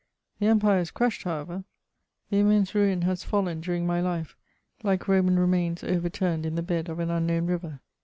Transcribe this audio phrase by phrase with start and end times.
[0.39, 1.63] The Empire is crushed, however:
[2.31, 4.35] the immense ruin has fallen during my life,
[4.83, 7.81] Uke Roman remains over turned in the hed of an unknown river.